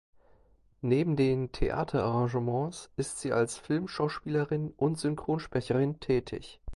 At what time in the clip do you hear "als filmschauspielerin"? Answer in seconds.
3.33-4.71